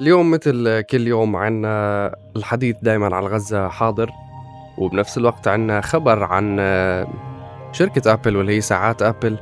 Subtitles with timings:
[0.00, 4.10] اليوم مثل كل يوم عنا الحديث دائما عن غزة حاضر
[4.78, 6.56] وبنفس الوقت عنا خبر عن
[7.72, 9.38] شركة أبل واللي هي ساعات أبل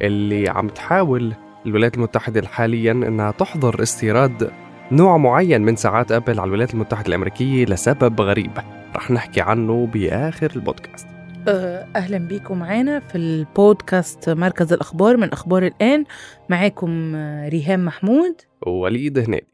[0.00, 1.32] اللي عم تحاول
[1.66, 4.50] الولايات المتحدة حاليا أنها تحظر استيراد
[4.92, 8.50] نوع معين من ساعات أبل على الولايات المتحدة الأمريكية لسبب غريب.
[8.96, 11.06] رح نحكي عنه بآخر البودكاست.
[11.48, 16.04] أه، أهلا بيكم معنا في البودكاست مركز الأخبار من أخبار الآن
[16.48, 17.14] معاكم
[17.48, 18.34] ريهام محمود.
[18.66, 19.46] ووليد هنيدي.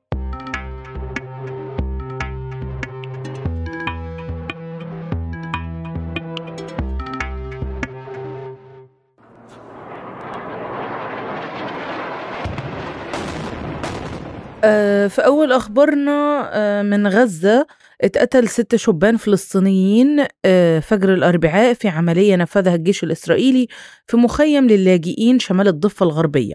[15.08, 17.66] في أول أخبارنا آه، من غزة
[18.00, 23.68] اتقتل ست شبان فلسطينيين آه، فجر الأربعاء في عملية نفذها الجيش الإسرائيلي
[24.06, 26.54] في مخيم للاجئين شمال الضفة الغربية.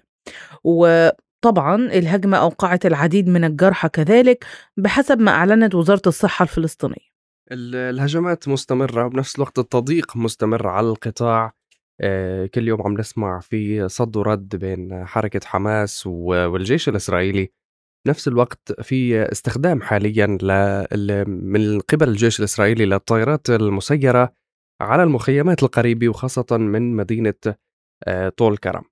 [0.63, 4.45] وطبعا الهجمة أوقعت العديد من الجرحى كذلك
[4.77, 7.09] بحسب ما أعلنت وزارة الصحة الفلسطينية.
[7.51, 11.53] الهجمات مستمرة وبنفس الوقت التضييق مستمر على القطاع.
[12.53, 17.51] كل يوم عم نسمع في صد ورد بين حركة حماس والجيش الإسرائيلي
[18.05, 20.27] بنفس الوقت في استخدام حاليا
[21.27, 24.33] من قبل الجيش الإسرائيلي للطائرات المسيرة
[24.81, 27.33] على المخيمات القريبة وخاصة من مدينة
[28.07, 28.83] آه، طول كرم.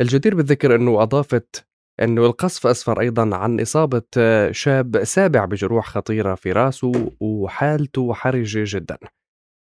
[0.00, 1.66] الجدير بالذكر أنه أضافت
[2.02, 8.64] أنه القصف أسفر أيضا عن إصابة آه، شاب سابع بجروح خطيرة في راسه وحالته حرجة
[8.66, 8.98] جدا.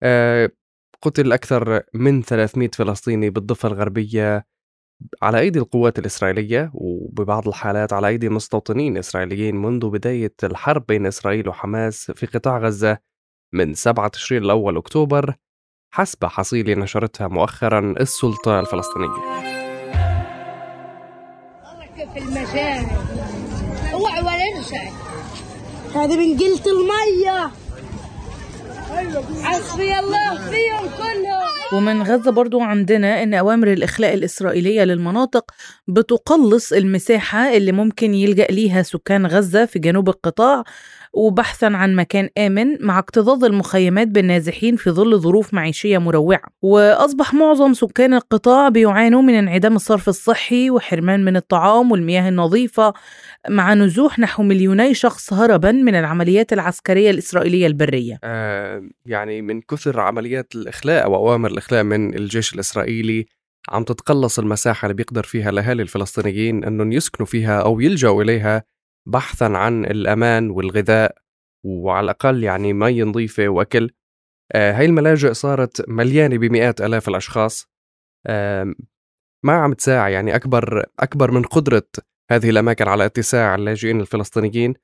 [0.03, 0.51] آه،
[1.03, 4.47] قتل أكثر من 300 فلسطيني بالضفة الغربية
[5.23, 11.49] على أيدي القوات الإسرائيلية وببعض الحالات على أيدي مستوطنين إسرائيليين منذ بداية الحرب بين إسرائيل
[11.49, 12.99] وحماس في قطاع غزة
[13.53, 15.35] من 7 تشرين الأول أكتوبر
[15.93, 19.11] حسب حصيلة نشرتها مؤخرا السلطة الفلسطينية.
[22.15, 22.91] في المشارع
[23.93, 24.51] اوعى ولا
[25.95, 27.51] هذه من قلة المية.
[29.45, 31.50] حسبي الله فيهم كلهم.
[31.73, 35.51] ومن غزة برضو عندنا أن أوامر الإخلاء الإسرائيلية للمناطق
[35.89, 40.65] بتقلص المساحة اللي ممكن يلجأ ليها سكان غزة في جنوب القطاع.
[41.13, 46.43] وبحثا عن مكان آمن مع اكتظاظ المخيمات بالنازحين في ظل ظروف معيشية مروعة.
[46.63, 52.93] وأصبح معظم سكان القطاع بيعانوا من انعدام الصرف الصحي وحرمان من الطعام والمياه النظيفة
[53.49, 58.19] مع نزوح نحو مليوني شخص هربا من العمليات العسكرية الإسرائيلية البرية.
[58.25, 63.27] آه يعني من كثر عمليات الإخلاء أو أوامر الإخلاء من الجيش الإسرائيلي
[63.69, 68.63] عم تتقلص المساحة اللي بيقدر فيها الأهالي الفلسطينيين أنهم يسكنوا فيها أو يلجأوا إليها
[69.09, 71.17] بحثا عن الأمان والغذاء
[71.65, 73.91] وعلى الأقل يعني مي نظيفة وأكل.
[74.53, 77.69] آه هاي الملاجئ صارت مليانة بمئات آلاف الأشخاص.
[79.45, 81.89] ما عم تساعي يعني أكبر أكبر من قدرة
[82.31, 84.75] هذه الأماكن على اتساع اللاجئين الفلسطينيين.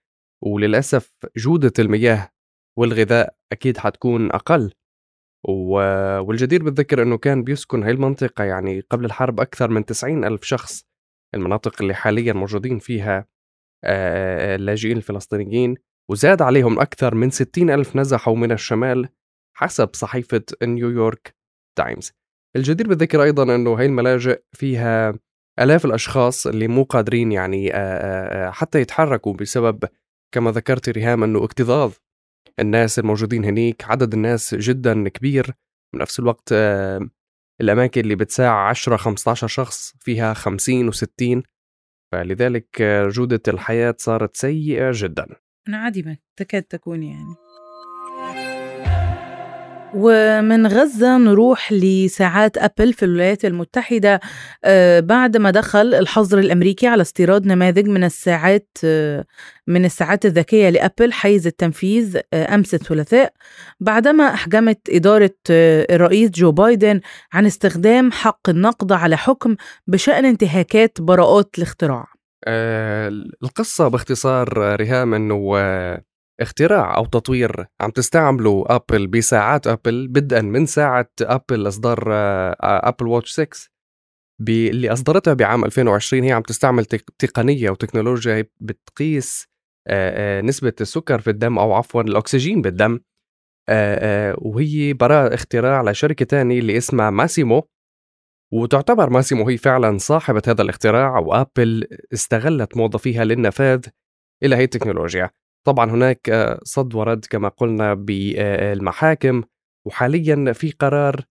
[0.43, 2.31] وللأسف جودة المياه
[2.79, 4.73] والغذاء أكيد حتكون أقل.
[6.21, 10.85] والجدير بالذكر أنه كان بيسكن هاي المنطقة يعني قبل الحرب أكثر من 90 ألف شخص.
[11.35, 13.27] المناطق اللي حاليا موجودين فيها
[13.85, 15.75] اللاجئين الفلسطينيين
[16.11, 19.09] وزاد عليهم أكثر من 60 ألف نزحوا من الشمال
[19.57, 21.35] حسب صحيفة نيويورك
[21.79, 22.13] تايمز
[22.57, 25.19] الجدير بالذكر أيضا أنه هاي الملاجئ فيها
[25.61, 27.73] آلاف الأشخاص اللي مو قادرين يعني
[28.53, 29.85] حتى يتحركوا بسبب
[30.35, 31.93] كما ذكرت ريهام أنه اكتظاظ
[32.59, 35.55] الناس الموجودين هنيك عدد الناس جدا كبير.
[35.95, 36.53] بنفس الوقت
[37.61, 41.43] الأماكن اللي بتساع 10 15 شخص فيها 50 و60
[42.13, 45.27] فلذلك جودة الحياة صارت سيئة جدا.
[45.69, 47.46] عادي تكاد تكون يعني.
[49.95, 54.21] ومن غزة نروح لساعات أبل في الولايات المتحدة
[54.65, 59.25] آه، بعد ما دخل الحظر الأمريكي على استيراد نماذج من الساعات آه،
[59.67, 63.33] من الساعات الذكية لأبل حيز التنفيذ آه، أمس الثلاثاء
[63.81, 67.01] بعدما أحجمت إدارة الرئيس جو بايدن
[67.33, 72.07] عن استخدام حق النقض على حكم بشأن انتهاكات براءات الاختراع.
[73.43, 75.57] القصة باختصار ريهام أنه
[76.41, 82.09] اختراع أو تطوير عم تستعمله أبل بساعات أبل بدءا من ساعة أبل إصدار
[82.61, 83.69] Apple Watch 6
[84.51, 86.85] اللي أصدرتها بعام 2020 هي عم تستعمل
[87.19, 89.49] تقنية وتكنولوجيا بتقيس
[90.43, 93.01] نسبة السكر في الدم أو عفوا الأكسجين بالدم.
[94.39, 97.69] وهي براءة اختراع لشركة تانية اللي اسمها ماسيمو.
[98.53, 103.87] وتعتبر ماسيمو هي فعلا صاحبة هذا الاختراع وأبل استغلت موظفيها للنفاذ
[104.43, 105.31] إلى هي التكنولوجيا.
[105.67, 109.43] طبعا هناك آه، صد ورد كما قلنا بالمحاكم
[109.87, 111.25] وحاليا في قرار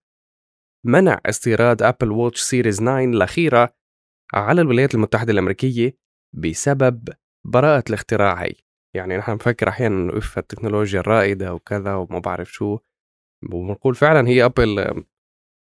[0.86, 3.74] منع استيراد Apple Watch Series 9 الأخيرة
[4.34, 5.98] على الولايات المتحدة الأمريكية
[6.34, 7.10] بسبب
[7.46, 8.54] براءة الاختراع هي
[8.96, 12.80] يعني نحن نفكر أحيانا إنه إف التكنولوجيا الرائدة وكذا وما بعرف شو
[13.54, 15.04] وبنقول فعلا هي أبل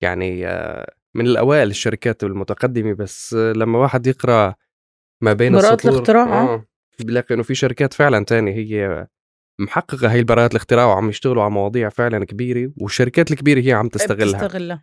[0.02, 4.56] يعني آه، من الأوائل الشركات المتقدمة بس لما واحد يقرأ
[5.24, 6.66] ما بين براءة السطور الاختراع، آه.
[7.00, 9.08] بيلاقي إنه في شركات فعلا تانية هي
[9.60, 14.46] محققة هي براءة الاختراع وعم يشتغلوا على مواضيع فعلا كبيرة والشركات الكبيرة هي عم تستغلها.
[14.46, 14.82] بتستغلها.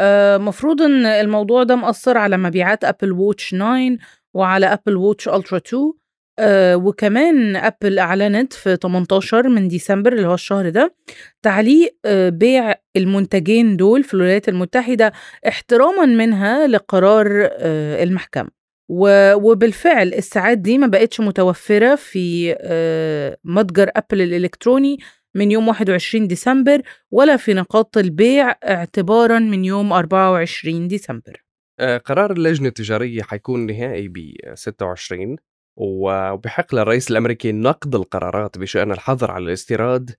[0.00, 3.96] آه، مفروض إن الموضوع ده مأثر على مبيعات Apple Watch 9
[4.34, 5.92] وعلى Apple Watch Ultra 2
[6.40, 10.94] آه، وكمان ابل أعلنت في 18 من ديسمبر اللي هو الشهر ده
[11.42, 15.12] تعليق آه، بيع المنتجين دول في الولايات المتحدة
[15.48, 18.57] احتراما منها لقرار آه، المحكمة.
[18.88, 24.98] وبالفعل الساعات دي ما بقتش متوفرة في آه، متجر أبل الإلكتروني
[25.34, 31.44] من يوم 21 ديسمبر ولا في نقاط البيع اعتبارا من يوم 24 ديسمبر.
[31.80, 34.16] آه، قرار اللجنة التجارية حيكون نهائي ب
[34.54, 35.36] 26
[35.76, 40.10] وبحق للرئيس الأمريكي نقد القرارات بشأن الحظر على الاستيراد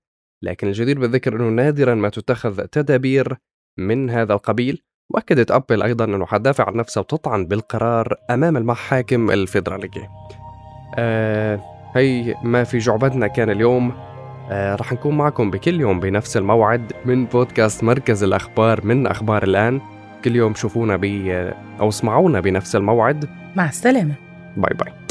[0.44, 3.38] لكن الجدير بالذكر أنه نادرا ما تتخذ تدابير
[3.77, 4.81] من هذا القبيل.
[5.10, 10.10] وأكدت أبل أيضا أنه حتدافع عن نفسها وتطعن بالقرار أمام المحاكم الفيدرالية.
[10.96, 11.60] آه
[11.96, 13.94] هي ما في جعبتنا كان اليوم.
[14.52, 19.82] آه رح نكون معكم بكل يوم بنفس الموعد من بودكاست مركز الأخبار من أخبار الآن.
[20.26, 21.06] كل يوم شوفونا ب
[21.80, 23.30] أو اسمعونا بنفس الموعد.
[23.56, 24.14] مع السلامة.
[24.58, 25.09] باي باي.